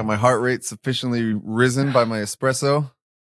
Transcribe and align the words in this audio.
Got 0.00 0.06
my 0.06 0.16
heart 0.16 0.40
rate 0.40 0.64
sufficiently 0.64 1.34
risen 1.34 1.92
by 1.92 2.04
my 2.04 2.20
espresso. 2.20 2.90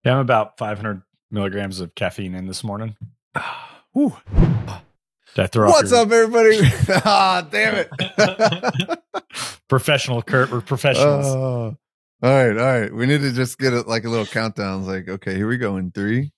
Yeah, 0.05 0.13
I'm 0.13 0.19
about 0.19 0.59
500 0.59 1.01
milligrams 1.31 1.79
of 1.79 1.95
caffeine 1.95 2.35
in 2.35 2.45
this 2.45 2.63
morning. 2.63 2.95
Did 3.95 4.13
I 5.37 5.47
throw 5.47 5.69
off 5.69 5.73
What's 5.73 5.89
your- 5.89 6.01
up, 6.01 6.11
everybody? 6.11 6.59
ah, 7.03 7.47
damn 7.49 7.87
it. 7.87 8.99
Professional, 9.69 10.21
Kurt. 10.21 10.51
We're 10.51 10.61
professionals. 10.61 11.25
Oh. 11.25 11.77
all 12.21 12.29
right, 12.29 12.55
all 12.55 12.79
right. 12.81 12.93
We 12.93 13.07
need 13.07 13.21
to 13.21 13.31
just 13.31 13.57
get 13.57 13.73
it 13.73 13.87
like 13.87 14.05
a 14.05 14.09
little 14.09 14.27
countdown. 14.27 14.81
It's 14.81 14.87
like, 14.87 15.09
okay, 15.09 15.33
here 15.33 15.47
we 15.47 15.57
go 15.57 15.77
in 15.77 15.89
three, 15.89 16.31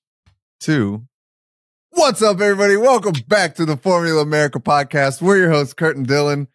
two. 0.61 1.05
What's 1.89 2.21
up, 2.21 2.39
everybody? 2.39 2.77
Welcome 2.77 3.15
back 3.27 3.55
to 3.55 3.65
the 3.65 3.75
Formula 3.75 4.21
America 4.21 4.61
podcast. 4.61 5.21
We're 5.21 5.39
your 5.39 5.51
hosts, 5.51 5.73
Kurt 5.73 5.97
and 5.97 6.07
Dylan. 6.07 6.47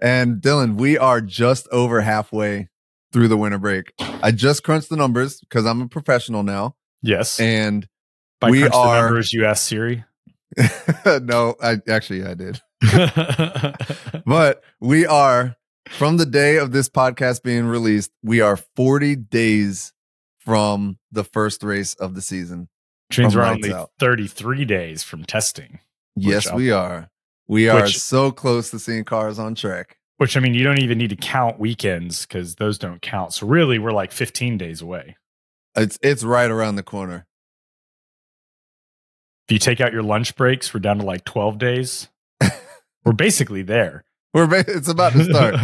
And 0.00 0.40
Dylan, 0.40 0.76
we 0.76 0.96
are 0.96 1.20
just 1.20 1.66
over 1.72 2.02
halfway 2.02 2.68
through 3.16 3.28
the 3.28 3.36
winter 3.38 3.56
break. 3.56 3.94
I 3.98 4.30
just 4.30 4.62
crunched 4.62 4.90
the 4.90 4.96
numbers 4.96 5.40
because 5.40 5.64
I'm 5.64 5.80
a 5.80 5.88
professional 5.88 6.42
now. 6.42 6.76
yes. 7.00 7.40
And 7.40 7.88
By 8.42 8.50
we 8.50 8.68
are- 8.68 9.04
numbers, 9.04 9.32
you 9.32 9.46
asked 9.46 9.64
Siri. 9.64 10.04
no, 11.22 11.54
I 11.62 11.78
actually 11.88 12.26
I 12.26 12.34
did. 12.34 12.60
But 14.26 14.62
we 14.80 15.06
are 15.06 15.56
from 15.88 16.18
the 16.18 16.26
day 16.26 16.56
of 16.58 16.72
this 16.72 16.90
podcast 16.90 17.42
being 17.42 17.64
released, 17.64 18.10
we 18.22 18.42
are 18.42 18.58
40 18.58 19.16
days 19.16 19.94
from 20.40 20.98
the 21.10 21.24
first 21.24 21.62
race 21.62 21.94
of 21.94 22.14
the 22.14 22.20
season. 22.20 22.68
Means 23.16 23.34
we're 23.34 23.44
only 23.44 23.72
out. 23.72 23.92
33 23.98 24.66
days 24.66 25.02
from 25.02 25.24
testing. 25.24 25.78
Yes, 26.16 26.52
we 26.52 26.70
are. 26.70 27.08
We 27.48 27.70
are 27.70 27.84
Which- 27.84 27.98
so 27.98 28.30
close 28.30 28.70
to 28.72 28.78
seeing 28.78 29.04
cars 29.04 29.38
on 29.38 29.54
track. 29.54 29.96
Which 30.18 30.36
I 30.36 30.40
mean, 30.40 30.54
you 30.54 30.64
don't 30.64 30.80
even 30.80 30.98
need 30.98 31.10
to 31.10 31.16
count 31.16 31.58
weekends 31.58 32.24
because 32.24 32.54
those 32.54 32.78
don't 32.78 33.02
count. 33.02 33.34
So 33.34 33.46
really, 33.46 33.78
we're 33.78 33.92
like 33.92 34.12
15 34.12 34.56
days 34.56 34.80
away. 34.80 35.16
It's 35.76 35.98
it's 36.02 36.24
right 36.24 36.50
around 36.50 36.76
the 36.76 36.82
corner. 36.82 37.26
If 39.46 39.52
you 39.52 39.58
take 39.58 39.80
out 39.80 39.92
your 39.92 40.02
lunch 40.02 40.34
breaks, 40.34 40.72
we're 40.72 40.80
down 40.80 40.98
to 40.98 41.04
like 41.04 41.24
12 41.24 41.58
days. 41.58 42.08
we're 43.04 43.12
basically 43.12 43.62
there. 43.62 44.04
We're 44.34 44.46
ba- 44.46 44.64
it's 44.66 44.88
about 44.88 45.12
to 45.12 45.24
start. 45.24 45.54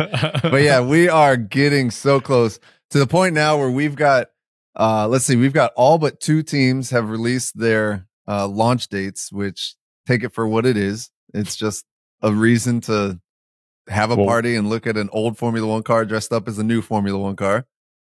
but 0.43 0.63
yeah, 0.63 0.81
we 0.87 1.09
are 1.09 1.37
getting 1.37 1.91
so 1.91 2.21
close 2.21 2.61
to 2.91 2.99
the 2.99 3.07
point 3.07 3.35
now 3.35 3.59
where 3.59 3.71
we've 3.71 3.97
got 3.97 4.29
uh 4.79 5.09
let's 5.09 5.25
see, 5.25 5.37
we've 5.37 5.53
got 5.53 5.73
all 5.77 5.99
but 5.99 6.21
two 6.21 6.43
teams 6.43 6.91
have 6.91 7.09
released 7.11 7.59
their 7.59 8.07
uh 8.29 8.47
launch 8.47 8.89
dates, 8.89 9.33
which 9.33 9.77
take 10.07 10.23
it 10.23 10.33
for 10.33 10.47
what 10.47 10.67
it 10.67 10.77
is. 10.77 11.11
It's 11.35 11.57
just 11.57 11.85
a 12.21 12.33
reason 12.33 12.81
to 12.83 13.19
have 13.89 14.11
a 14.11 14.17
Well- 14.17 14.27
party 14.27 14.55
and 14.55 14.69
look 14.69 14.87
at 14.87 14.97
an 14.97 15.09
old 15.13 15.39
Formula 15.39 15.67
One 15.67 15.83
car 15.83 16.05
dressed 16.05 16.33
up 16.33 16.47
as 16.49 16.59
a 16.59 16.65
new 16.65 16.83
Formula 16.83 17.19
One 17.19 17.37
car. 17.37 17.67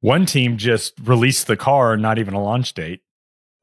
One 0.02 0.26
team 0.26 0.58
just 0.58 0.94
released 1.04 1.48
the 1.48 1.56
car, 1.58 1.96
not 1.98 2.20
even 2.20 2.34
a 2.34 2.42
launch 2.44 2.74
date. 2.74 3.02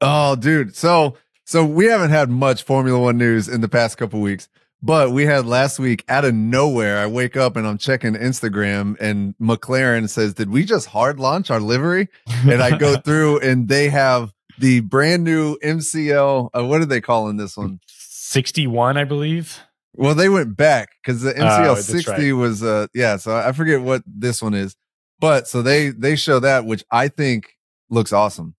Oh, 0.01 0.35
dude. 0.35 0.75
So 0.75 1.15
so 1.45 1.65
we 1.65 1.85
haven't 1.85 2.11
had 2.11 2.29
much 2.29 2.63
Formula 2.63 2.99
One 2.99 3.17
news 3.17 3.47
in 3.47 3.61
the 3.61 3.67
past 3.69 3.97
couple 3.97 4.19
weeks, 4.21 4.47
but 4.81 5.11
we 5.11 5.25
had 5.25 5.45
last 5.45 5.77
week 5.79 6.03
out 6.09 6.25
of 6.25 6.33
nowhere. 6.33 6.97
I 6.97 7.05
wake 7.07 7.35
up 7.37 7.55
and 7.55 7.67
I'm 7.67 7.77
checking 7.77 8.13
Instagram 8.13 8.95
and 8.99 9.35
McLaren 9.39 10.09
says, 10.09 10.33
Did 10.33 10.49
we 10.49 10.63
just 10.65 10.87
hard 10.87 11.19
launch 11.19 11.51
our 11.51 11.59
livery? 11.59 12.07
And 12.47 12.63
I 12.63 12.77
go 12.77 12.95
through 13.05 13.39
and 13.41 13.67
they 13.67 13.89
have 13.89 14.33
the 14.57 14.79
brand 14.79 15.23
new 15.23 15.57
MCL. 15.63 16.49
Uh, 16.57 16.65
what 16.65 16.81
are 16.81 16.85
they 16.85 17.01
calling 17.01 17.37
this 17.37 17.55
one? 17.57 17.79
61, 17.87 18.97
I 18.97 19.03
believe. 19.03 19.59
Well, 19.93 20.15
they 20.15 20.29
went 20.29 20.55
back 20.55 20.89
because 21.01 21.21
the 21.21 21.31
Oh, 21.35 21.41
MCL 21.43 21.75
that's 21.75 21.85
60 21.87 22.11
right. 22.11 22.31
was 22.39 22.63
uh 22.63 22.87
yeah, 22.93 23.17
so 23.17 23.35
I 23.35 23.51
forget 23.51 23.81
what 23.81 24.03
this 24.05 24.41
one 24.41 24.53
is. 24.53 24.75
But 25.19 25.47
so 25.47 25.61
they 25.61 25.89
they 25.89 26.15
show 26.15 26.39
that 26.39 26.65
which 26.65 26.83
I 26.91 27.07
think 27.09 27.55
looks 27.89 28.13
awesome. 28.13 28.55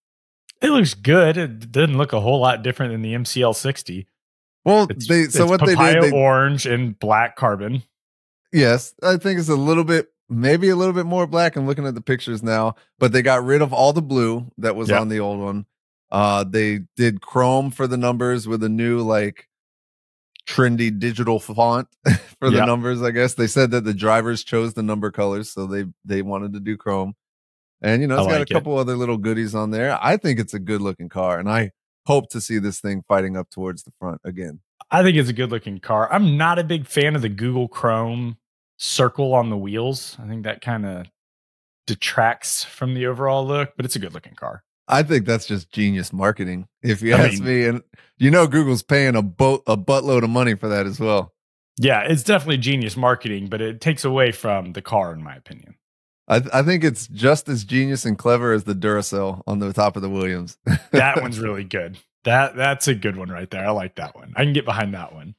It 0.61 0.71
looks 0.71 0.95
good. 0.95 1.37
It 1.37 1.73
doesn't 1.73 1.97
look 1.99 2.13
a 2.13 2.21
whole 2.21 2.39
lot 2.41 2.63
different 2.63 2.93
than 2.93 3.03
the 3.03 3.15
MCL 3.15 3.57
60. 3.57 4.07
Well, 4.65 4.87
It's, 4.91 5.09
they 5.09 5.25
so 5.25 5.47
what 5.47 5.65
they 5.65 5.75
did 5.75 6.03
they, 6.05 6.11
orange 6.13 6.67
and 6.67 6.97
black 6.99 7.35
carbon. 7.35 7.83
Yes, 8.53 8.95
I 9.03 9.17
think 9.17 9.41
it's 9.41 9.49
a 9.49 9.57
little 9.57 9.83
bit, 9.83 10.13
maybe 10.29 10.69
a 10.69 10.77
little 10.77 10.93
bit 10.93 11.07
more 11.07 11.27
black. 11.27 11.57
I'm 11.57 11.67
looking 11.67 11.87
at 11.87 11.95
the 11.97 12.01
pictures 12.01 12.43
now, 12.45 12.77
but 13.01 13.11
they 13.11 13.23
got 13.23 13.45
rid 13.45 13.61
of 13.63 13.73
all 13.73 13.93
the 13.93 14.03
blue 14.03 14.47
that 14.59 14.77
was 14.77 14.89
Yep. 14.91 15.01
on 15.01 15.09
the 15.09 15.19
old 15.19 15.41
one. 15.41 15.67
Uh, 16.13 16.45
they 16.45 16.81
did 16.97 17.23
chrome 17.23 17.71
for 17.73 17.87
the 17.89 17.97
numbers 17.97 18.47
with 18.47 18.63
a 18.63 18.69
new 18.69 19.01
like 19.01 19.49
trendy 20.47 20.97
digital 20.97 21.39
font 21.41 21.89
for 22.41 22.51
the 22.51 22.57
Yep. 22.59 22.67
numbers. 22.67 23.03
I 23.03 23.11
guess 23.11 23.35
they 23.35 23.47
said 23.47 23.71
that 23.71 23.85
the 23.85 23.95
drivers 23.95 24.43
chose 24.45 24.75
the 24.75 24.83
number 24.83 25.11
colors, 25.11 25.51
so 25.51 25.67
they 25.67 25.85
they 26.05 26.23
wanted 26.23 26.53
to 26.55 26.61
do 26.61 26.77
chrome. 26.77 27.15
And 27.81 28.01
you 28.03 28.09
know, 28.09 28.17
I 28.17 28.19
it's 28.21 28.27
got 28.29 28.33
like 28.41 28.51
a 28.51 28.53
it. 28.53 28.55
couple 28.55 28.77
other 28.79 28.97
little 28.97 29.17
goodies 29.19 29.55
on 29.55 29.71
there. 29.71 29.99
I 30.01 30.17
think 30.17 30.39
it's 30.39 30.55
a 30.55 30.59
good 30.59 30.81
looking 30.81 31.09
car, 31.09 31.39
and 31.39 31.49
I 31.51 31.71
hope 32.07 32.29
to 32.31 32.41
see 32.41 32.59
this 32.59 32.81
thing 32.81 33.03
fighting 33.09 33.37
up 33.37 33.51
towards 33.51 33.83
the 33.85 33.93
front 33.99 34.21
again. 34.25 34.61
I 34.91 35.03
think 35.03 35.17
it's 35.17 35.31
a 35.31 35.33
good 35.35 35.51
looking 35.51 35.79
car. 35.79 36.13
I'm 36.13 36.37
not 36.37 36.59
a 36.59 36.65
big 36.65 36.87
fan 36.87 37.17
of 37.17 37.23
the 37.23 37.29
Google 37.29 37.69
Chrome 37.69 38.37
circle 38.77 39.33
on 39.35 39.49
the 39.51 39.57
wheels. 39.57 40.17
I 40.23 40.27
think 40.29 40.43
that 40.45 40.61
kind 40.61 40.85
of 40.85 41.07
detracts 41.87 42.65
from 42.65 42.95
the 42.95 43.07
overall 43.07 43.47
look, 43.47 43.71
but 43.77 43.85
it's 43.85 43.97
a 43.97 43.99
good 43.99 44.15
looking 44.15 44.35
car. 44.35 44.63
I 44.89 45.03
think 45.03 45.27
that's 45.27 45.47
just 45.47 45.71
genius 45.73 46.13
marketing, 46.13 46.67
if 46.83 47.03
you 47.03 47.15
I 47.15 47.19
ask 47.27 47.43
mean- 47.43 47.45
me. 47.45 47.65
And 47.67 47.83
you 48.19 48.31
know, 48.31 48.47
Google's 48.47 48.83
paying 48.83 49.17
a 49.17 49.23
boat 49.23 49.63
a 49.67 49.77
buttload 49.77 50.23
of 50.25 50.31
money 50.31 50.55
for 50.55 50.69
that 50.69 50.87
as 50.87 51.01
well. 51.01 51.33
Yeah, 51.79 52.01
it's 52.03 52.23
definitely 52.23 52.59
genius 52.59 52.97
marketing, 52.97 53.49
but 53.49 53.61
it 53.63 53.81
takes 53.81 54.05
away 54.05 54.31
from 54.33 54.73
the 54.75 54.83
car, 54.83 55.13
in 55.13 55.23
my 55.23 55.35
opinion. 55.35 55.77
I, 56.29 56.39
th- 56.41 56.53
I 56.55 56.63
think 56.63 56.85
it's 56.85 57.09
just 57.09 57.49
as 57.49 57.65
genius 57.65 58.05
and 58.05 58.17
clever 58.17 58.53
as 58.53 58.65
the 58.65 58.75
Duracell 58.75 59.43
on 59.47 59.59
the 59.59 59.73
top 59.73 59.97
of 59.97 60.03
the 60.03 60.11
Williams. 60.11 60.59
That 60.93 61.21
one's 61.21 61.41
really 61.41 61.65
good. 61.65 61.99
That 62.25 62.55
that's 62.57 62.87
a 62.89 62.95
good 62.95 63.17
one 63.17 63.29
right 63.31 63.51
there. 63.51 63.67
I 63.67 63.71
like 63.71 63.97
that 63.97 64.15
one. 64.15 64.33
I 64.37 64.45
can 64.45 64.53
get 64.53 64.65
behind 64.65 64.95
that 64.95 65.13
one. 65.15 65.35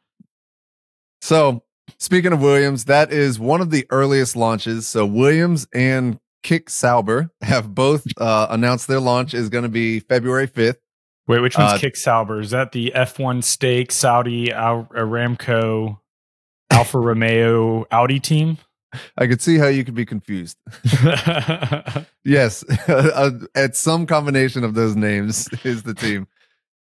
so, 1.22 1.64
speaking 2.00 2.34
of 2.34 2.42
Williams, 2.42 2.86
that 2.86 3.14
is 3.14 3.40
one 3.40 3.62
of 3.62 3.70
the 3.72 3.86
earliest 3.90 4.36
launches. 4.36 4.88
So, 4.88 5.06
Williams 5.06 5.68
and 5.74 6.20
Kick 6.44 6.70
Sauber 6.70 7.32
have 7.42 7.74
both 7.74 8.06
uh, 8.18 8.48
announced 8.50 8.88
their 8.88 9.00
launch 9.00 9.34
is 9.34 9.50
going 9.50 9.64
to 9.64 9.70
be 9.70 10.00
February 10.02 10.48
5th. 10.48 10.76
Wait, 11.28 11.40
which 11.40 11.58
one's 11.58 11.74
Uh, 11.74 11.78
Kick 11.78 11.96
Sauber? 11.96 12.42
Is 12.42 12.52
that 12.52 12.74
the 12.74 12.92
F1 12.96 13.44
stake 13.44 13.92
Saudi 13.92 14.48
Aramco 14.50 16.00
Alfa 16.70 17.00
Romeo 17.00 17.86
Audi 17.92 18.20
team? 18.20 18.58
I 19.18 19.26
could 19.26 19.42
see 19.42 19.58
how 19.58 19.68
you 19.68 19.84
could 19.84 19.96
be 19.96 20.06
confused. 20.06 20.58
Yes, 22.26 22.64
uh, 22.88 23.32
at 23.54 23.76
some 23.76 24.06
combination 24.06 24.64
of 24.64 24.76
those 24.76 24.96
names 24.96 25.50
is 25.66 25.84
the 25.84 25.94
team. 25.94 26.26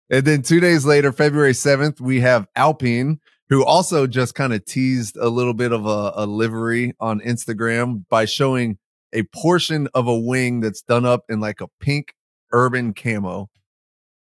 And 0.09 0.25
then 0.25 0.43
two 0.43 0.61
days 0.61 0.85
later, 0.85 1.11
February 1.11 1.53
7th, 1.53 2.01
we 2.01 2.21
have 2.21 2.47
Alpine, 2.55 3.19
who 3.49 3.65
also 3.65 4.07
just 4.07 4.37
kind 4.37 4.53
of 4.53 4.65
teased 4.65 5.17
a 5.17 5.29
little 5.29 5.55
bit 5.55 5.73
of 5.73 5.85
a, 5.85 6.13
a 6.15 6.27
livery 6.27 6.95
on 7.01 7.21
Instagram 7.21 8.05
by 8.09 8.25
showing 8.25 8.79
a 9.13 9.23
portion 9.25 9.89
of 9.95 10.07
a 10.07 10.19
wing 10.19 10.61
that's 10.61 10.83
done 10.83 11.05
up 11.05 11.25
in 11.29 11.41
like 11.41 11.61
a 11.61 11.69
pink 11.81 12.15
urban 12.53 12.95
camo. 12.95 13.49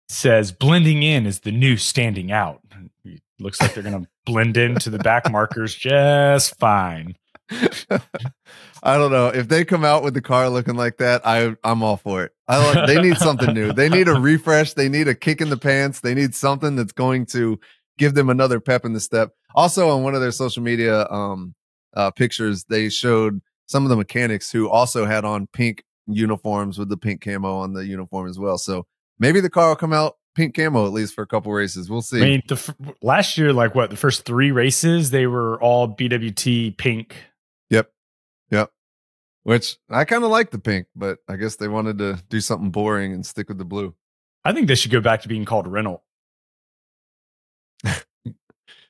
Says 0.07 0.51
blending 0.51 1.03
in 1.03 1.25
is 1.25 1.41
the 1.41 1.51
new 1.51 1.77
standing 1.77 2.31
out. 2.31 2.61
It 3.05 3.21
looks 3.39 3.61
like 3.61 3.73
they're 3.73 3.83
going 3.83 4.03
to 4.03 4.09
blend 4.25 4.57
into 4.57 4.89
the 4.89 4.99
back 4.99 5.29
markers 5.31 5.75
just 5.75 6.57
fine. 6.57 7.15
I 8.81 8.97
don't 8.97 9.11
know 9.11 9.27
if 9.27 9.47
they 9.47 9.65
come 9.65 9.83
out 9.83 10.03
with 10.03 10.13
the 10.13 10.21
car 10.21 10.49
looking 10.49 10.75
like 10.75 10.97
that. 10.97 11.25
I 11.25 11.55
I'm 11.63 11.83
all 11.83 11.97
for 11.97 12.23
it. 12.23 12.31
I 12.47 12.73
like, 12.73 12.87
they 12.87 13.01
need 13.01 13.17
something 13.17 13.53
new. 13.53 13.73
They 13.73 13.89
need 13.89 14.07
a 14.07 14.13
refresh. 14.19 14.73
They 14.73 14.89
need 14.89 15.07
a 15.07 15.15
kick 15.15 15.41
in 15.41 15.49
the 15.49 15.57
pants. 15.57 15.99
They 15.99 16.13
need 16.13 16.35
something 16.35 16.75
that's 16.75 16.91
going 16.91 17.25
to 17.27 17.59
give 17.97 18.13
them 18.13 18.29
another 18.29 18.59
pep 18.59 18.85
in 18.85 18.93
the 18.93 18.99
step. 18.99 19.33
Also, 19.55 19.89
on 19.89 20.03
one 20.03 20.15
of 20.15 20.21
their 20.21 20.31
social 20.31 20.63
media 20.63 21.07
um 21.09 21.55
uh, 21.95 22.11
pictures, 22.11 22.65
they 22.65 22.89
showed 22.89 23.41
some 23.69 23.83
of 23.83 23.89
the 23.89 23.95
mechanics 23.95 24.51
who 24.51 24.67
also 24.67 25.05
had 25.05 25.23
on 25.23 25.47
pink 25.53 25.83
uniforms 26.07 26.79
with 26.79 26.89
the 26.89 26.97
pink 26.97 27.21
camo 27.21 27.57
on 27.57 27.73
the 27.73 27.85
uniform 27.85 28.27
as 28.27 28.39
well. 28.39 28.57
So 28.57 28.87
maybe 29.19 29.39
the 29.41 29.49
car 29.49 29.69
will 29.69 29.75
come 29.75 29.93
out 29.93 30.15
pink 30.35 30.55
camo 30.55 30.87
at 30.87 30.91
least 30.91 31.13
for 31.13 31.21
a 31.21 31.27
couple 31.27 31.53
races. 31.53 31.87
We'll 31.87 32.01
see. 32.01 32.17
I 32.17 32.25
mean, 32.25 32.41
the 32.47 32.55
f- 32.55 32.73
last 33.03 33.37
year, 33.37 33.53
like 33.53 33.75
what 33.75 33.91
the 33.91 33.95
first 33.95 34.25
three 34.25 34.49
races, 34.49 35.11
they 35.11 35.27
were 35.27 35.61
all 35.61 35.87
BWT 35.87 36.77
pink. 36.77 37.15
Yep. 37.69 37.91
Yep. 38.49 38.71
Which 39.43 39.77
I 39.87 40.03
kind 40.03 40.23
of 40.23 40.31
like 40.31 40.49
the 40.49 40.59
pink, 40.59 40.87
but 40.95 41.19
I 41.27 41.35
guess 41.35 41.55
they 41.55 41.67
wanted 41.67 41.99
to 41.99 42.23
do 42.27 42.41
something 42.41 42.71
boring 42.71 43.13
and 43.13 43.23
stick 43.23 43.49
with 43.49 43.59
the 43.59 43.65
blue. 43.65 43.93
I 44.43 44.51
think 44.51 44.67
they 44.67 44.75
should 44.75 44.91
go 44.91 45.01
back 45.01 45.21
to 45.21 45.27
being 45.27 45.45
called 45.45 45.67
Renault. 45.67 46.01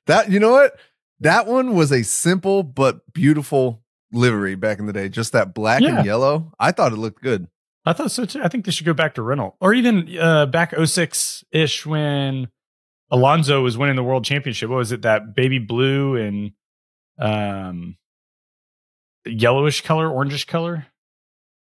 That 0.08 0.32
you 0.32 0.40
know 0.40 0.50
what? 0.50 0.76
That 1.20 1.46
one 1.46 1.76
was 1.76 1.92
a 1.92 2.02
simple 2.02 2.64
but 2.64 3.14
beautiful 3.14 3.84
livery 4.12 4.56
back 4.56 4.80
in 4.80 4.86
the 4.86 4.94
day. 4.94 5.10
Just 5.10 5.34
that 5.34 5.54
black 5.54 5.82
Yeah. 5.82 5.98
and 5.98 6.06
yellow. 6.06 6.52
I 6.60 6.72
thought 6.72 6.92
it 6.94 6.98
looked 6.98 7.22
good. 7.22 7.48
I 7.86 7.94
thought 7.94 8.12
so 8.12 8.26
too. 8.26 8.42
I 8.44 8.48
think 8.50 8.66
they 8.66 8.72
should 8.72 8.86
go 8.86 8.94
back 8.94 9.16
to 9.16 9.22
Renault 9.22 9.56
or 9.62 9.74
even 9.74 10.18
uh, 10.20 10.46
back 10.48 10.74
06 10.78 11.44
ish 11.52 11.86
when 11.86 12.50
Alonso 13.10 13.62
was 13.64 13.78
winning 13.78 13.96
the 13.96 14.04
world 14.04 14.26
championship. 14.26 14.70
What 14.70 14.78
was 14.78 14.92
it? 14.92 15.02
That 15.04 15.34
baby 15.36 15.60
blue 15.60 16.16
and 16.16 16.52
um, 17.20 17.98
yellowish 19.26 19.82
color, 19.82 20.08
orangish 20.08 20.48
color. 20.48 20.88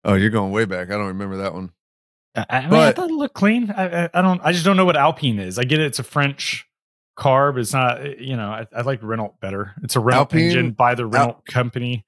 Oh, 0.04 0.16
you're 0.16 0.30
going 0.30 0.52
way 0.52 0.66
back. 0.66 0.88
I 0.90 0.94
don't 0.94 1.08
remember 1.08 1.38
that 1.38 1.54
one. 1.54 1.72
I, 2.36 2.46
I 2.50 2.62
mean, 2.62 2.68
I 2.68 2.70
But- 2.70 2.96
thought 2.96 3.10
it 3.10 3.14
looked 3.14 3.36
clean. 3.36 3.72
I, 3.72 4.06
I, 4.06 4.10
I 4.14 4.22
don't. 4.22 4.42
I 4.44 4.52
just 4.52 4.66
don't 4.66 4.78
know 4.78 4.86
what 4.86 4.98
Alpine 4.98 5.40
is. 5.40 5.60
I 5.60 5.64
get 5.64 5.80
it. 5.80 5.86
It's 5.86 6.00
a 6.00 6.04
French 6.04 6.66
car, 7.16 7.52
but 7.52 7.60
it's 7.60 7.74
not. 7.74 8.20
You 8.20 8.36
know, 8.38 8.50
I, 8.50 8.68
I 8.76 8.82
like 8.82 9.00
Renault 9.04 9.36
better. 9.42 9.74
It's 9.84 9.96
a 9.96 10.00
Renault 10.00 10.20
Alpine- 10.22 10.40
engine 10.46 10.72
by 10.72 10.96
the 10.96 11.06
Renault 11.06 11.44
company. 11.46 12.06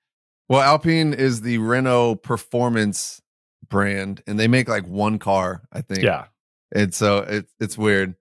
Well, 0.50 0.62
Alpine 0.62 1.13
is 1.13 1.42
the 1.42 1.57
Renault 1.57 2.18
performance 2.18 3.22
brand, 3.69 4.22
and 4.28 4.40
they 4.40 4.48
make 4.48 4.68
like 4.68 4.88
one 4.88 5.19
car, 5.19 5.63
I 5.72 5.81
think. 5.81 6.04
Yeah. 6.04 6.25
And 6.74 6.94
so 6.94 7.19
it's 7.19 7.54
it's 7.60 7.78
weird. 7.78 8.16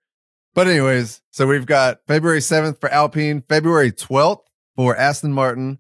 But 0.54 0.68
anyways, 0.68 1.22
so 1.30 1.46
we've 1.46 1.66
got 1.66 2.00
February 2.06 2.40
7th 2.40 2.78
for 2.78 2.90
Alpine, 2.90 3.42
February 3.48 3.90
12th 3.90 4.42
for 4.76 4.94
Aston 4.96 5.32
Martin. 5.32 5.78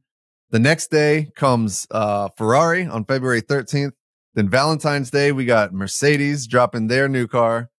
The 0.50 0.58
next 0.58 0.90
day 0.90 1.30
comes 1.36 1.86
uh 1.90 2.28
Ferrari 2.36 2.86
on 2.86 3.04
February 3.04 3.42
13th. 3.42 3.92
Then 4.34 4.48
Valentine's 4.48 5.10
Day, 5.10 5.30
we 5.30 5.44
got 5.44 5.74
Mercedes 5.74 6.46
dropping 6.46 6.86
their 6.86 7.06
new 7.08 7.26
car. 7.26 7.70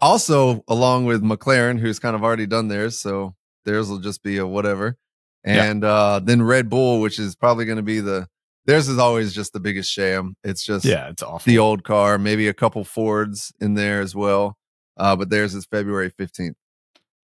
Also, 0.00 0.62
along 0.68 1.06
with 1.06 1.22
McLaren, 1.22 1.78
who's 1.78 1.98
kind 1.98 2.14
of 2.14 2.22
already 2.22 2.46
done 2.46 2.68
theirs, 2.68 2.98
so 2.98 3.34
theirs 3.64 3.88
will 3.88 4.00
just 4.00 4.22
be 4.22 4.36
a 4.36 4.46
whatever. 4.46 4.98
Yeah. 5.44 5.64
And 5.64 5.84
uh 5.84 6.20
then 6.22 6.42
Red 6.42 6.68
Bull, 6.70 7.00
which 7.00 7.18
is 7.18 7.34
probably 7.34 7.64
going 7.64 7.76
to 7.76 7.82
be 7.82 8.00
the 8.00 8.26
theirs 8.66 8.88
is 8.88 8.98
always 8.98 9.34
just 9.34 9.52
the 9.52 9.60
biggest 9.60 9.90
sham. 9.92 10.36
It's 10.42 10.64
just 10.64 10.84
Yeah. 10.84 11.08
It's 11.10 11.22
awful. 11.22 11.50
the 11.50 11.58
old 11.58 11.84
car, 11.84 12.16
maybe 12.18 12.48
a 12.48 12.54
couple 12.54 12.82
Fords 12.84 13.52
in 13.60 13.74
there 13.74 14.00
as 14.00 14.14
well. 14.14 14.56
Uh, 14.96 15.14
but 15.16 15.28
theirs 15.28 15.54
is 15.54 15.66
February 15.66 16.10
15th. 16.10 16.54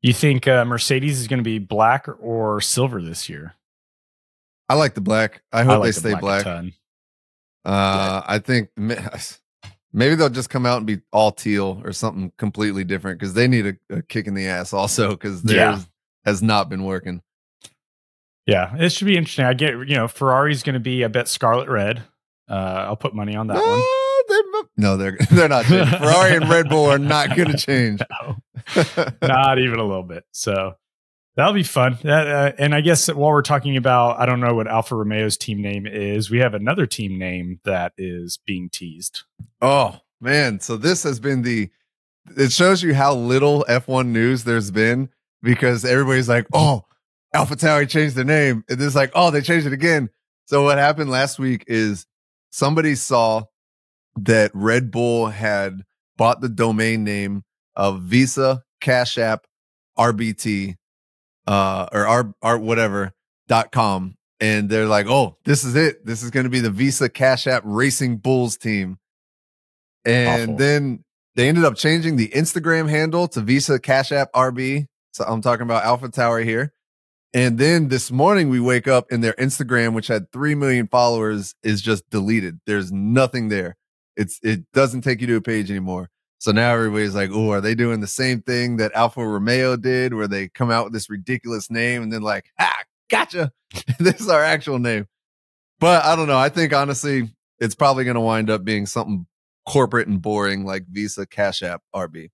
you 0.03 0.13
think 0.13 0.47
uh, 0.49 0.65
Mercedes 0.65 1.21
is 1.21 1.29
going 1.29 1.39
to 1.39 1.45
be 1.45 1.59
black 1.59 2.07
or, 2.21 2.61
silver 2.61 3.01
this 3.01 3.29
year? 3.29 3.55
I 4.69 4.75
like 4.75 4.95
the 4.95 5.01
black. 5.01 5.43
I 5.53 5.63
hope 5.63 5.81
like 5.81 5.95
they 5.95 6.01
the 6.01 6.11
stay 6.11 6.21
black. 6.21 6.43
ton. 6.45 6.73
Uh, 7.65 8.23
I 8.27 8.39
think 8.39 8.71
maybe 8.77 10.15
they'll 10.15 10.29
just 10.31 10.51
come 10.51 10.67
out 10.67 10.79
and 10.79 10.87
be 10.87 11.01
all 11.13 11.33
teal 11.33 11.81
or 11.85 11.93
something 11.93 12.33
completely 12.39 12.85
different 12.85 13.19
because 13.19 13.35
they 13.35 13.49
need 13.49 13.67
a, 13.67 13.97
a 13.97 14.03
kick 14.03 14.27
in 14.27 14.35
the 14.35 14.47
ass 14.47 14.73
also 14.73 15.11
because 15.11 15.43
theirs 15.43 15.57
Yeah. 15.79 15.83
has 16.25 16.43
not 16.43 16.69
been 16.69 16.85
working. 16.85 17.23
Yeah, 18.51 18.75
it 18.77 18.91
should 18.91 19.07
be 19.07 19.17
interesting. 19.17 19.45
I 19.45 19.55
get 19.55 19.75
you 19.75 19.95
know 19.95 20.09
Ferrari's 20.09 20.65
going 20.65 20.75
to 20.75 20.81
be 20.81 21.03
a 21.03 21.09
bit 21.09 21.29
scarlet 21.29 21.69
red. 21.69 22.03
Uh, 22.49 22.85
I'll 22.89 22.97
put 22.97 23.15
money 23.15 23.37
on 23.37 23.47
that 23.47 23.55
one. 23.55 23.81
no, 24.77 24.97
they're, 24.97 25.17
no, 25.17 25.17
they're 25.19 25.19
they're 25.31 25.49
not. 25.49 25.67
Ferrari 25.67 26.35
and 26.35 26.49
Red 26.49 26.69
Bull 26.69 26.87
are 26.87 26.99
not 26.99 27.37
going 27.37 27.49
to 27.53 27.57
change. 27.57 28.01
No, 28.11 28.37
not 29.23 29.61
even 29.61 29.79
a 29.79 29.85
little 29.85 30.03
bit. 30.03 30.25
So 30.33 30.75
that'll 31.37 31.53
be 31.53 31.63
fun. 31.63 31.99
That, 32.03 32.27
uh, 32.27 32.53
and 32.59 32.75
I 32.75 32.81
guess 32.81 33.07
while 33.07 33.31
we're 33.31 33.43
talking 33.43 33.77
about, 33.77 34.19
I 34.19 34.27
don't 34.27 34.41
know 34.41 34.55
what 34.55 34.67
Alfa 34.67 34.97
Romeo's 34.97 35.37
team 35.37 35.63
name 35.63 35.87
is. 35.87 36.29
We 36.29 36.39
have 36.39 36.55
another 36.55 36.87
team 36.87 37.21
name 37.21 37.61
that 37.65 37.93
is 37.97 38.41
being 38.45 38.69
teased. 38.69 39.23
Oh 39.63 40.01
man, 40.21 40.59
so 40.59 40.77
this 40.77 41.05
has 41.05 41.21
been 41.21 41.43
the 41.43 41.71
it 42.37 42.51
shows 42.51 42.83
you 42.83 42.95
how 42.95 43.15
little 43.15 43.65
F1 43.69 44.09
news 44.09 44.43
there's 44.43 44.73
been 44.73 45.09
because 45.41 45.85
everybody's 45.85 46.29
like, 46.29 46.47
"Oh, 46.53 46.85
Alpha 47.33 47.57
Tauri 47.57 47.89
changed 47.89 48.17
their 48.17 48.25
name." 48.25 48.65
And 48.69 48.81
it's 48.81 48.95
like, 48.95 49.13
"Oh, 49.15 49.31
they 49.31 49.41
changed 49.41 49.67
it 49.67 49.73
again." 49.73 50.11
So 50.47 50.65
what 50.65 50.79
happened 50.79 51.11
last 51.11 51.39
week 51.39 51.65
is 51.67 52.07
somebody 52.51 52.95
saw 52.95 53.45
that 54.17 54.51
Red 54.55 54.91
Bull 54.91 55.29
had 55.29 55.85
bought 56.17 56.41
the 56.41 56.49
domain 56.49 57.05
name 57.05 57.45
of 57.77 58.03
Visa 58.03 58.63
Cash 58.81 59.17
App 59.19 59.47
RBT 59.99 60.77
uh 61.47 61.87
or 61.93 62.07
R, 62.07 62.35
R 62.43 62.59
whatever 62.59 63.13
dot 63.49 63.73
com 63.73 64.17
and 64.41 64.69
they're 64.69 64.87
like, 64.87 65.07
"Oh, 65.07 65.37
this 65.45 65.65
is 65.65 65.77
it. 65.77 66.05
This 66.05 66.23
is 66.23 66.31
going 66.31 66.45
to 66.45 66.51
be 66.51 66.61
the 66.61 66.71
Visa 66.71 67.09
Cash 67.09 67.47
App 67.47 67.63
Racing 67.65 68.17
Bulls 68.19 68.57
team." 68.57 68.99
And 70.05 70.43
Awful. 70.43 70.57
then 70.57 71.05
they 71.37 71.49
ended 71.49 71.65
up 71.65 71.77
changing 71.77 72.17
the 72.17 72.29
Instagram 72.29 72.89
handle 72.89 73.29
to 73.29 73.41
Visa 73.41 73.79
Cash 73.79 74.13
App 74.13 74.33
RB. 74.33 74.87
So 75.13 75.25
I'm 75.25 75.43
talking 75.43 75.63
about 75.63 75.85
Alpha 75.85 76.09
Tauri 76.09 76.45
here. 76.45 76.73
And 77.33 77.59
then 77.59 77.89
this 77.89 78.11
morning 78.11 78.49
we 78.49 78.59
wake 78.59 78.89
up 78.89 79.07
and 79.11 79.23
their 79.23 79.35
Instagram, 79.35 79.95
which 79.95 80.09
had 80.09 80.33
3 80.33 80.55
million 80.57 80.89
followers, 80.89 81.55
is 81.63 81.81
just 81.81 82.09
deleted. 82.11 82.61
There's 82.67 82.91
nothing 82.91 83.49
there. 83.49 83.77
It's 84.17 84.41
it 84.43 84.71
doesn't 84.73 85.03
take 85.03 85.21
you 85.21 85.27
to 85.29 85.37
a 85.37 85.41
page 85.41 85.71
anymore. 85.71 86.11
So 86.39 86.53
now 86.53 86.73
everybody's 86.73 87.15
like, 87.15 87.31
oh, 87.33 87.51
are 87.51 87.61
they 87.61 87.75
doing 87.75 88.01
the 88.01 88.07
same 88.07 88.41
thing 88.41 88.79
that 88.79 88.93
Alfa 88.95 89.25
Romeo 89.25 89.77
did 89.77 90.15
where 90.15 90.27
they 90.27 90.49
come 90.49 90.71
out 90.71 90.85
with 90.85 90.93
this 90.93 91.11
ridiculous 91.11 91.71
name 91.71 92.03
and 92.03 92.13
then 92.13 92.23
like, 92.23 92.51
ah, 92.59 92.83
gotcha. 93.11 93.53
this 93.99 94.21
is 94.21 94.29
our 94.29 94.43
actual 94.43 94.79
name. 94.79 95.07
But 95.79 96.05
I 96.05 96.17
don't 96.17 96.29
know. 96.29 96.39
I 96.39 96.49
think 96.49 96.73
honestly, 96.73 97.31
it's 97.59 97.75
probably 97.75 98.05
going 98.05 98.15
to 98.15 98.21
wind 98.21 98.51
up 98.51 98.65
being 98.65 98.87
something 98.87 99.27
corporate 99.69 100.09
and 100.09 100.21
boring 100.21 100.65
like 100.65 100.87
Visa 100.89 101.27
Cash 101.27 101.63
App 101.63 101.83
RB. 101.95 102.31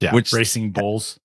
Yeah, 0.00 0.14
Which- 0.14 0.32
Racing 0.32 0.72
Bulls. 0.72 1.18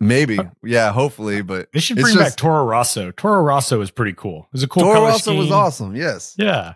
Maybe. 0.00 0.38
Yeah, 0.64 0.92
hopefully. 0.92 1.42
But 1.42 1.68
They 1.72 1.80
should 1.80 1.98
bring 1.98 2.16
back 2.16 2.36
Toro 2.36 2.64
Rosso. 2.64 3.10
Toro 3.10 3.42
Rosso 3.42 3.80
is 3.82 3.90
pretty 3.90 4.14
cool. 4.14 4.44
It 4.44 4.52
was 4.52 4.62
a 4.62 4.68
cool 4.68 4.82
Toro 4.84 5.02
Rosso 5.02 5.34
was 5.34 5.50
awesome. 5.50 5.94
Yes. 5.94 6.34
Yeah, 6.38 6.74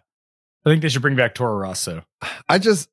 I 0.65 0.71
think 0.71 0.82
they 0.82 0.88
should 0.91 1.03
bring 1.03 1.17
back 1.17 1.35
Toro 1.35 1.56
Rosso. 1.56 2.05
I 2.49 2.59
just 2.59 2.91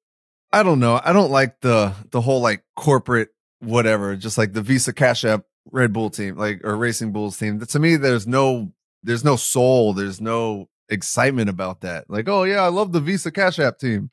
I 0.54 0.64
don't 0.64 0.80
know. 0.80 1.00
I 1.04 1.14
don't 1.14 1.32
like 1.32 1.60
the 1.62 1.94
the 2.12 2.22
whole 2.22 2.42
like 2.42 2.64
corporate 2.76 3.30
whatever, 3.60 4.16
just 4.16 4.38
like 4.38 4.54
the 4.54 4.62
Visa 4.62 4.94
Cash 4.94 5.26
App 5.26 5.44
Red 5.72 5.94
Bull 5.94 6.10
team, 6.10 6.38
like 6.38 6.62
or 6.64 6.76
Racing 6.76 7.12
Bulls 7.12 7.38
team. 7.38 7.60
To 7.60 7.80
me, 7.80 7.98
there's 7.98 8.26
no 8.26 8.72
there's 9.04 9.24
no 9.24 9.36
soul, 9.36 9.94
there's 9.94 10.22
no 10.22 10.70
excitement 10.90 11.50
about 11.50 11.82
that. 11.82 12.10
Like, 12.10 12.28
oh 12.28 12.44
yeah, 12.44 12.62
I 12.62 12.68
love 12.68 12.92
the 12.92 13.00
Visa 13.00 13.32
Cash 13.32 13.60
App 13.60 13.80
team. 13.80 14.10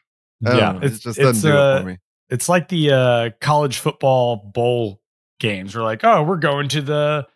I 0.46 0.56
yeah, 0.56 0.72
know. 0.72 0.80
it's 0.82 0.96
it 0.98 1.02
just 1.02 1.18
doesn't 1.18 1.50
do 1.50 1.56
uh, 1.56 1.76
it 1.76 1.80
for 1.80 1.86
me. 1.86 1.98
It's 2.30 2.48
like 2.48 2.68
the 2.68 2.92
uh, 2.92 3.30
college 3.40 3.78
football 3.78 4.36
bowl 4.36 5.00
games. 5.38 5.74
We're 5.74 5.82
like, 5.82 6.04
oh, 6.04 6.22
we're 6.22 6.36
going 6.36 6.68
to 6.70 6.82
the, 6.82 7.26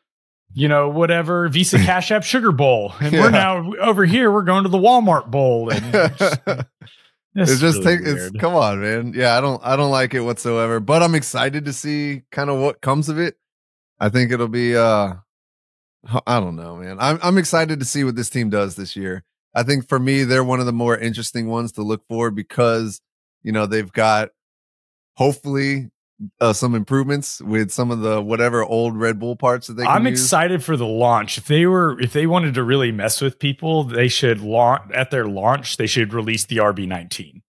you 0.55 0.69
know, 0.69 0.89
whatever 0.89 1.49
Visa 1.49 1.79
Cash 1.85 2.11
App 2.11 2.23
Sugar 2.25 2.53
Bowl, 2.53 2.93
and 3.01 3.13
Yeah. 3.13 3.21
we're 3.21 3.31
now 3.31 3.73
over 3.81 4.05
here. 4.05 4.31
We're 4.31 4.43
going 4.43 4.65
to 4.65 4.69
the 4.69 4.79
Walmart 4.79 5.31
Bowl, 5.31 5.71
and 5.71 5.85
it's 5.95 7.53
It's 7.53 7.61
just 7.61 7.79
really 7.85 7.99
take 7.99 8.07
it's 8.07 8.31
come 8.39 8.55
on, 8.55 8.81
man. 8.81 9.13
Yeah, 9.17 9.37
I 9.37 9.41
don't 9.41 9.61
I 9.65 9.77
don't 9.77 9.91
like 9.91 10.13
it 10.15 10.21
whatsoever. 10.21 10.81
But 10.81 11.03
I'm 11.03 11.15
excited 11.15 11.65
to 11.65 11.73
see 11.73 12.23
kind 12.31 12.51
of 12.51 12.59
what 12.61 12.81
comes 12.83 13.09
of 13.09 13.19
it. 13.19 13.37
I 13.99 14.09
think 14.11 14.33
it'll 14.33 14.49
be 14.49 14.77
uh 14.77 15.15
I 16.27 16.41
don't 16.41 16.57
know, 16.57 16.77
man. 16.77 16.99
I'm 17.01 17.19
I'm 17.23 17.39
excited 17.39 17.79
to 17.81 17.87
see 17.87 18.05
what 18.05 18.17
this 18.17 18.29
team 18.29 18.51
does 18.51 18.77
this 18.77 18.97
year. 18.97 19.25
I 19.55 19.63
think 19.63 19.89
for 19.89 19.99
me, 19.99 20.25
they're 20.25 20.43
one 20.45 20.61
of 20.61 20.67
the 20.67 20.73
more 20.73 20.97
interesting 20.99 21.47
ones 21.49 21.73
to 21.73 21.83
look 21.83 22.03
for 22.09 22.31
because 22.31 23.01
you 23.43 23.53
know 23.53 23.67
they've 23.67 23.93
got 23.93 24.31
hopefully 25.15 25.91
uh, 26.41 26.53
some 26.53 26.75
improvements 26.75 27.41
with 27.43 27.71
some 27.71 27.91
of 27.91 28.01
the 28.01 28.21
whatever 28.23 28.65
old 28.65 28.97
Red 28.97 29.19
Bull 29.19 29.37
parts 29.37 29.67
that 29.67 29.75
they. 29.75 29.85
I'm 29.85 30.07
use. 30.07 30.21
excited 30.21 30.63
for 30.63 30.77
the 30.77 30.87
launch. 30.87 31.39
If 31.39 31.47
they 31.47 31.67
were, 31.67 31.99
if 32.01 32.13
they 32.13 32.27
wanted 32.27 32.55
to 32.55 32.63
really 32.63 32.93
mess 32.93 33.21
with 33.21 33.39
people, 33.39 33.85
they 33.85 34.09
should 34.09 34.41
launch 34.41 34.91
at 34.95 35.11
their 35.11 35.27
launch. 35.27 35.77
They 35.77 35.87
should 35.87 36.13
release 36.15 36.45
the 36.47 36.59
RB19. 36.59 37.43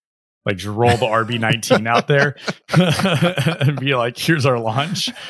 Like 0.46 0.58
just 0.58 0.76
roll 0.76 0.98
the 0.98 1.06
RB19 1.06 1.88
out 1.88 2.10
there 2.10 2.36
and 3.62 3.80
be 3.80 3.96
like, 3.96 4.18
"Here's 4.18 4.46
our 4.46 4.60
launch." 4.60 5.10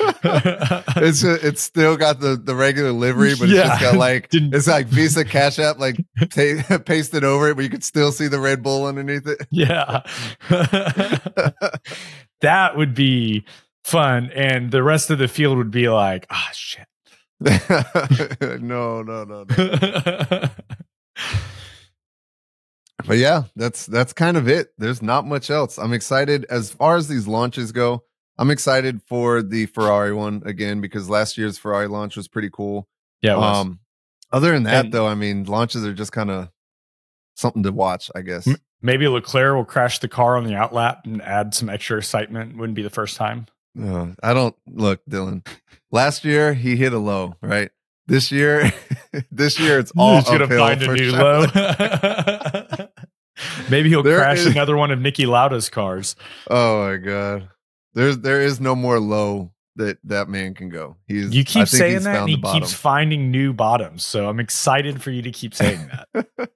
It's 0.96 1.20
ju- 1.20 1.38
it's 1.42 1.60
still 1.62 1.96
got 1.96 2.18
the 2.18 2.34
the 2.36 2.54
regular 2.54 2.90
livery, 2.92 3.34
but 3.38 3.44
it's 3.44 3.52
Yeah. 3.52 3.68
just 3.68 3.80
got 3.80 3.96
like 3.96 4.28
it's 4.32 4.66
like 4.66 4.86
Visa 4.86 5.24
Cash 5.24 5.58
App 5.60 5.78
like 5.78 5.96
ta- 6.30 6.78
pasted 6.84 7.22
over 7.24 7.50
it, 7.50 7.54
but 7.56 7.62
you 7.62 7.70
could 7.70 7.84
still 7.84 8.10
see 8.10 8.26
the 8.26 8.40
Red 8.40 8.62
Bull 8.62 8.86
underneath 8.86 9.26
it. 9.28 9.46
yeah, 9.52 10.00
that 12.44 12.76
would 12.76 12.94
be 12.94 13.44
fun, 13.84 14.30
and 14.34 14.70
the 14.70 14.82
rest 14.82 15.10
of 15.10 15.18
the 15.18 15.28
field 15.28 15.58
would 15.58 15.70
be 15.70 15.88
like, 15.88 16.26
"Ah, 16.30 16.50
shit." 16.52 16.86
no, 17.40 19.02
no, 19.02 19.24
no, 19.24 19.44
no. 19.44 20.48
But 23.06 23.18
yeah, 23.18 23.44
that's 23.56 23.86
that's 23.86 24.12
kind 24.12 24.36
of 24.36 24.48
it. 24.48 24.68
There's 24.78 25.02
not 25.02 25.26
much 25.26 25.50
else. 25.50 25.78
I'm 25.78 25.92
excited 25.92 26.46
as 26.48 26.70
far 26.70 26.96
as 26.96 27.06
these 27.08 27.26
launches 27.26 27.70
go. 27.72 28.02
I'm 28.38 28.50
excited 28.50 29.02
for 29.06 29.42
the 29.42 29.66
Ferrari 29.66 30.14
one 30.14 30.42
again 30.46 30.80
because 30.80 31.10
last 31.10 31.36
year's 31.36 31.58
Ferrari 31.58 31.86
launch 31.86 32.16
was 32.16 32.28
pretty 32.28 32.50
cool. 32.50 32.88
yeah, 33.20 33.34
it 33.34 33.38
was. 33.38 33.58
Um, 33.58 33.80
other 34.32 34.52
than 34.52 34.62
that, 34.62 34.86
And- 34.86 34.94
though, 34.94 35.06
I 35.06 35.14
mean, 35.14 35.44
launches 35.44 35.84
are 35.84 35.92
just 35.92 36.12
kind 36.12 36.30
of 36.30 36.48
something 37.36 37.62
to 37.64 37.72
watch, 37.72 38.10
I 38.14 38.22
guess. 38.22 38.48
Maybe 38.84 39.08
Leclerc 39.08 39.56
will 39.56 39.64
crash 39.64 39.98
the 40.00 40.08
car 40.08 40.36
on 40.36 40.44
the 40.44 40.52
outlap 40.52 41.06
and 41.06 41.22
add 41.22 41.54
some 41.54 41.70
extra 41.70 41.96
excitement. 41.96 42.58
Wouldn't 42.58 42.76
be 42.76 42.82
the 42.82 42.90
first 42.90 43.16
time. 43.16 43.46
Uh, 43.82 44.08
I 44.22 44.34
don't 44.34 44.54
look, 44.68 45.00
Dylan. 45.06 45.46
Last 45.90 46.22
year 46.22 46.52
he 46.52 46.76
hit 46.76 46.92
a 46.92 46.98
low, 46.98 47.34
right? 47.40 47.70
This 48.08 48.30
year, 48.30 48.70
this 49.32 49.58
year 49.58 49.78
it's 49.78 49.90
all 49.96 50.16
He's 50.16 50.24
gonna 50.26 50.48
find 50.48 50.82
a 50.82 50.92
new 50.92 51.12
low. 51.12 51.46
Maybe 53.70 53.88
he'll 53.88 54.02
There 54.02 54.18
crash 54.18 54.40
is- 54.40 54.46
another 54.48 54.76
one 54.76 54.90
of 54.90 54.98
Niki 54.98 55.26
Lauda's 55.26 55.70
cars. 55.70 56.14
Oh 56.50 56.86
my 56.86 56.98
god, 56.98 57.48
there's 57.94 58.18
there 58.18 58.42
is 58.42 58.60
no 58.60 58.76
more 58.76 59.00
low 59.00 59.50
that 59.76 59.96
that 60.04 60.28
man 60.28 60.52
can 60.52 60.68
go. 60.68 60.96
He's 61.08 61.34
You 61.34 61.40
I 61.40 61.44
keep 61.44 61.68
saying 61.68 62.02
that, 62.02 62.20
and 62.20 62.28
he 62.28 62.36
keeps 62.36 62.74
finding 62.74 63.30
new 63.30 63.54
bottoms. 63.54 64.04
So 64.04 64.28
I'm 64.28 64.40
excited 64.40 65.02
for 65.02 65.10
you 65.10 65.22
to 65.22 65.30
keep 65.32 65.54
saying 65.54 65.90
that. 66.14 66.50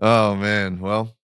Oh 0.00 0.34
man, 0.36 0.80
well, 0.80 1.14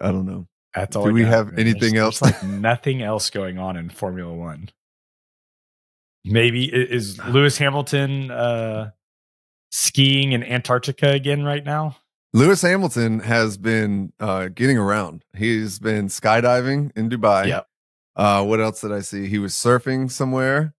I 0.00 0.10
don't 0.12 0.26
know. 0.26 0.46
That's 0.74 0.96
all. 0.96 1.04
Do 1.04 1.10
I 1.10 1.12
we 1.12 1.22
got, 1.22 1.28
have 1.30 1.46
man. 1.52 1.60
anything 1.60 1.94
There's- 1.94 2.20
else? 2.22 2.32
there's, 2.32 2.42
like 2.42 2.52
nothing 2.60 3.02
else 3.02 3.30
going 3.30 3.58
on 3.58 3.76
in 3.76 3.90
Formula 3.90 4.32
One. 4.32 4.70
Maybe 6.24 6.64
is 6.64 7.18
Lewis 7.26 7.58
Hamilton 7.58 8.30
uh, 8.30 8.90
skiing 9.70 10.32
in 10.32 10.42
Antarctica 10.42 11.10
again 11.10 11.44
right 11.44 11.62
now? 11.62 11.96
Lewis 12.32 12.62
Hamilton 12.62 13.20
has 13.20 13.56
been 13.58 14.12
uh, 14.18 14.48
getting 14.48 14.78
around. 14.78 15.22
He's 15.36 15.78
been 15.78 16.08
skydiving 16.08 16.90
in 16.96 17.10
Dubai. 17.10 17.48
Yep. 17.48 17.66
Uh, 18.16 18.44
what 18.44 18.60
else 18.60 18.80
did 18.80 18.90
I 18.90 19.00
see? 19.00 19.28
He 19.28 19.38
was 19.38 19.52
surfing 19.54 20.10
somewhere. 20.10 20.74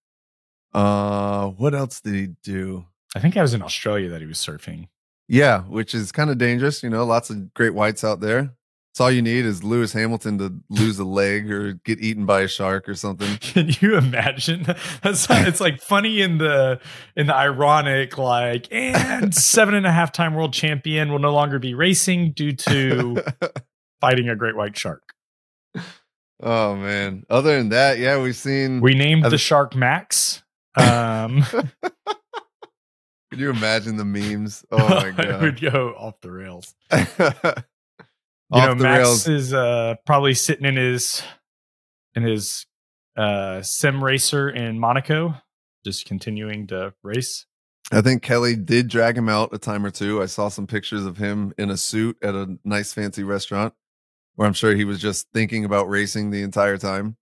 Uh, 0.73 1.47
what 1.49 1.73
else 1.75 2.01
did 2.01 2.15
he 2.15 2.27
do? 2.43 2.85
I 3.15 3.19
think 3.19 3.37
I 3.37 3.41
was 3.41 3.53
in 3.53 3.61
Australia 3.61 4.09
that 4.09 4.21
he 4.21 4.27
was 4.27 4.37
surfing. 4.39 4.87
Yeah, 5.27 5.61
which 5.61 5.95
is 5.95 6.11
kind 6.11 6.29
of 6.29 6.37
dangerous. 6.37 6.83
You 6.83 6.89
know, 6.89 7.05
lots 7.05 7.29
of 7.29 7.53
great 7.53 7.73
whites 7.73 8.03
out 8.03 8.19
there. 8.19 8.53
It's 8.95 9.01
all 9.01 9.11
you 9.11 9.21
need 9.21 9.43
is 9.43 9.61
Lewis 9.61 9.91
Hamilton 9.91 10.37
to 10.37 10.53
lose 10.69 10.97
a 10.99 11.03
leg 11.03 11.51
or 11.51 11.73
get 11.73 11.99
eaten 11.99 12.25
by 12.25 12.43
a 12.43 12.47
shark 12.47 12.87
or 12.87 12.95
something. 12.95 13.35
Can 13.39 13.69
you 13.81 13.97
imagine? 13.97 14.63
That's 15.03 15.27
it's 15.29 15.59
like 15.59 15.81
funny 15.81 16.21
in 16.21 16.37
the 16.37 16.79
in 17.17 17.27
the 17.27 17.35
ironic, 17.35 18.17
like, 18.17 18.69
and 18.71 19.35
seven 19.35 19.73
and 19.73 19.85
a 19.85 19.91
half 19.91 20.13
time 20.13 20.33
world 20.33 20.53
champion 20.53 21.11
will 21.11 21.19
no 21.19 21.33
longer 21.33 21.59
be 21.59 21.73
racing 21.73 22.31
due 22.31 22.53
to 22.53 23.21
fighting 23.99 24.29
a 24.29 24.35
great 24.37 24.55
white 24.55 24.77
shark. 24.77 25.03
oh 26.41 26.77
man. 26.77 27.25
Other 27.29 27.57
than 27.57 27.69
that, 27.69 27.99
yeah, 27.99 28.21
we've 28.21 28.33
seen. 28.33 28.79
We 28.79 28.93
named 28.93 29.25
the 29.25 29.37
shark 29.37 29.75
Max. 29.75 30.41
Um, 30.77 31.43
Can 33.35 33.43
you 33.43 33.49
imagine 33.49 33.97
the 33.97 34.05
memes? 34.05 34.63
Oh 34.71 34.77
my 34.77 35.11
god, 35.11 35.25
it 35.27 35.41
would 35.41 35.59
go 35.59 35.89
off 35.97 36.21
the 36.21 36.31
rails. 36.31 36.73
Off 36.91 38.61
You 38.61 38.61
know, 38.61 38.75
the 38.75 38.83
Max 38.83 38.99
rails. 38.99 39.27
is 39.27 39.53
uh, 39.53 39.95
probably 40.05 40.33
sitting 40.33 40.65
in 40.65 40.77
his 40.77 41.21
in 42.15 42.23
his 42.23 42.65
uh, 43.17 43.61
sim 43.61 44.01
racer 44.01 44.49
in 44.49 44.79
Monaco, 44.79 45.35
just 45.83 46.05
continuing 46.05 46.67
to 46.67 46.93
race. 47.03 47.45
I 47.91 47.99
think 47.99 48.21
Kelly 48.21 48.55
did 48.55 48.87
drag 48.87 49.17
him 49.17 49.27
out 49.27 49.49
a 49.51 49.57
time 49.57 49.85
or 49.85 49.91
two. 49.91 50.21
I 50.21 50.27
saw 50.27 50.47
some 50.47 50.65
pictures 50.65 51.05
of 51.05 51.17
him 51.17 51.53
in 51.57 51.69
a 51.71 51.77
suit 51.77 52.17
at 52.21 52.35
a 52.35 52.57
nice 52.63 52.93
fancy 52.93 53.23
restaurant 53.23 53.73
where 54.35 54.47
I'm 54.47 54.53
sure 54.53 54.75
he 54.75 54.85
was 54.85 55.01
just 55.01 55.27
thinking 55.33 55.65
about 55.65 55.89
racing 55.89 56.29
the 56.29 56.41
entire 56.41 56.77
time. 56.77 57.17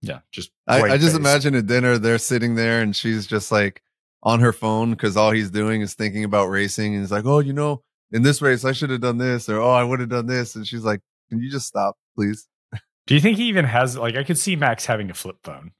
Yeah, 0.00 0.20
just 0.32 0.50
I, 0.66 0.80
I 0.82 0.96
just 0.96 1.16
imagine 1.16 1.54
at 1.56 1.66
dinner 1.66 1.98
they're 1.98 2.16
sitting 2.16 2.54
there 2.54 2.80
and 2.80 2.96
she's 2.96 3.26
just 3.26 3.52
like 3.52 3.82
on 4.22 4.40
her 4.40 4.52
phone 4.52 4.90
because 4.90 5.16
all 5.16 5.30
he's 5.30 5.50
doing 5.50 5.80
is 5.80 5.94
thinking 5.94 6.24
about 6.24 6.46
racing. 6.46 6.92
And 6.94 7.02
he's 7.02 7.12
like, 7.12 7.24
Oh, 7.24 7.38
you 7.38 7.52
know, 7.52 7.82
in 8.12 8.22
this 8.22 8.42
race 8.42 8.64
I 8.64 8.72
should 8.72 8.90
have 8.90 9.00
done 9.00 9.18
this, 9.18 9.48
or 9.48 9.60
oh, 9.60 9.70
I 9.70 9.84
would 9.84 10.00
have 10.00 10.08
done 10.08 10.26
this. 10.26 10.54
And 10.56 10.66
she's 10.66 10.84
like, 10.84 11.00
Can 11.30 11.40
you 11.40 11.50
just 11.50 11.66
stop, 11.66 11.96
please? 12.16 12.46
Do 13.06 13.14
you 13.14 13.20
think 13.20 13.38
he 13.38 13.44
even 13.48 13.64
has 13.64 13.96
like 13.96 14.16
I 14.16 14.24
could 14.24 14.38
see 14.38 14.54
Max 14.56 14.84
having 14.86 15.10
a 15.10 15.14
flip 15.14 15.36
phone? 15.42 15.72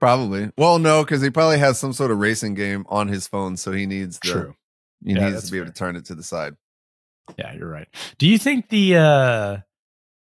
Probably. 0.00 0.50
Well, 0.56 0.78
no, 0.78 1.02
because 1.02 1.22
he 1.22 1.30
probably 1.30 1.58
has 1.58 1.78
some 1.78 1.92
sort 1.92 2.10
of 2.10 2.18
racing 2.18 2.54
game 2.54 2.84
on 2.88 3.08
his 3.08 3.26
phone, 3.26 3.56
so 3.56 3.72
he 3.72 3.86
needs 3.86 4.18
the, 4.20 4.28
True. 4.28 4.54
he 5.04 5.12
Yeah, 5.14 5.30
needs 5.30 5.46
to 5.46 5.52
be 5.52 5.58
able 5.58 5.68
to 5.68 5.72
turn 5.72 5.96
it 5.96 6.04
to 6.06 6.14
the 6.14 6.22
side. 6.22 6.54
Yeah, 7.36 7.52
you're 7.54 7.68
right. 7.68 7.88
Do 8.16 8.26
you 8.28 8.38
think 8.38 8.68
the 8.68 8.96
uh 8.96 9.56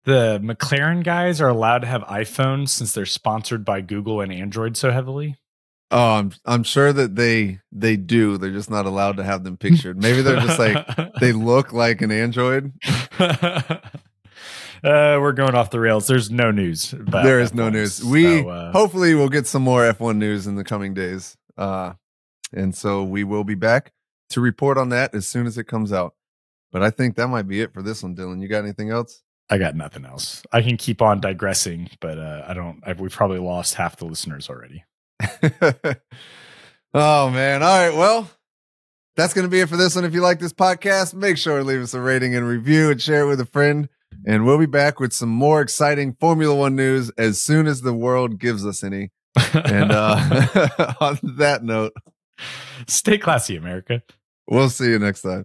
the 0.04 0.38
McLaren 0.42 1.02
guys 1.02 1.40
are 1.40 1.48
allowed 1.48 1.78
to 1.80 1.86
have 1.86 2.02
iPhones 2.02 2.68
since 2.70 2.92
they're 2.92 3.06
sponsored 3.06 3.64
by 3.64 3.80
Google 3.80 4.20
and 4.20 4.32
Android 4.32 4.76
so 4.76 4.90
heavily? 4.90 5.36
Oh, 5.96 6.14
I'm 6.16 6.32
I'm 6.44 6.64
sure 6.64 6.92
that 6.92 7.14
they 7.14 7.60
they 7.70 7.94
do. 7.96 8.36
They're 8.36 8.50
just 8.50 8.68
not 8.68 8.84
allowed 8.84 9.16
to 9.18 9.22
have 9.22 9.44
them 9.44 9.56
pictured. 9.56 9.96
Maybe 10.02 10.22
they're 10.22 10.40
just 10.40 10.58
like 10.58 10.84
they 11.20 11.30
look 11.30 11.72
like 11.72 12.02
an 12.02 12.10
android. 12.10 12.72
uh, 13.20 13.78
we're 14.82 15.32
going 15.32 15.54
off 15.54 15.70
the 15.70 15.78
rails. 15.78 16.08
There's 16.08 16.32
no 16.32 16.50
news. 16.50 16.92
About 16.92 17.22
there 17.22 17.38
is 17.38 17.54
no 17.54 17.70
F1s, 17.70 17.72
news. 17.72 18.04
We 18.04 18.42
so, 18.42 18.48
uh, 18.48 18.72
hopefully 18.72 19.14
we'll 19.14 19.28
get 19.28 19.46
some 19.46 19.62
more 19.62 19.82
F1 19.82 20.16
news 20.16 20.48
in 20.48 20.56
the 20.56 20.64
coming 20.64 20.94
days. 20.94 21.36
Uh 21.56 21.92
and 22.52 22.74
so 22.74 23.04
we 23.04 23.22
will 23.22 23.44
be 23.44 23.54
back 23.54 23.92
to 24.30 24.40
report 24.40 24.76
on 24.76 24.88
that 24.88 25.14
as 25.14 25.28
soon 25.28 25.46
as 25.46 25.58
it 25.58 25.68
comes 25.68 25.92
out. 25.92 26.14
But 26.72 26.82
I 26.82 26.90
think 26.90 27.14
that 27.14 27.28
might 27.28 27.46
be 27.46 27.60
it 27.60 27.72
for 27.72 27.82
this 27.82 28.02
one, 28.02 28.16
Dylan. 28.16 28.42
You 28.42 28.48
got 28.48 28.64
anything 28.64 28.90
else? 28.90 29.22
I 29.48 29.58
got 29.58 29.76
nothing 29.76 30.04
else. 30.04 30.42
I 30.50 30.60
can 30.60 30.76
keep 30.76 31.00
on 31.00 31.20
digressing, 31.20 31.90
but 32.00 32.18
uh, 32.18 32.44
I 32.48 32.54
don't. 32.54 32.82
I've, 32.84 32.98
we've 32.98 33.12
probably 33.12 33.38
lost 33.38 33.74
half 33.74 33.96
the 33.96 34.06
listeners 34.06 34.50
already. 34.50 34.82
oh 36.94 37.30
man. 37.30 37.62
All 37.62 37.88
right. 37.88 37.94
Well, 37.94 38.30
that's 39.16 39.34
going 39.34 39.44
to 39.44 39.50
be 39.50 39.60
it 39.60 39.68
for 39.68 39.76
this 39.76 39.94
one. 39.94 40.04
If 40.04 40.14
you 40.14 40.20
like 40.20 40.40
this 40.40 40.52
podcast, 40.52 41.14
make 41.14 41.36
sure 41.36 41.58
to 41.58 41.64
leave 41.64 41.80
us 41.80 41.94
a 41.94 42.00
rating 42.00 42.34
and 42.34 42.46
review 42.46 42.90
and 42.90 43.00
share 43.00 43.22
it 43.22 43.28
with 43.28 43.40
a 43.40 43.46
friend. 43.46 43.88
And 44.26 44.44
we'll 44.46 44.58
be 44.58 44.66
back 44.66 45.00
with 45.00 45.12
some 45.12 45.28
more 45.28 45.60
exciting 45.60 46.16
Formula 46.20 46.54
One 46.54 46.76
news 46.76 47.10
as 47.18 47.42
soon 47.42 47.66
as 47.66 47.82
the 47.82 47.92
world 47.92 48.38
gives 48.38 48.64
us 48.64 48.82
any. 48.84 49.10
And 49.52 49.90
uh, 49.92 50.16
on 51.00 51.18
that 51.38 51.60
note, 51.62 51.92
Stay 52.86 53.18
classy, 53.18 53.56
America. 53.56 54.02
we'll 54.48 54.70
see 54.70 54.86
you 54.90 54.98
next 54.98 55.22
time. 55.22 55.44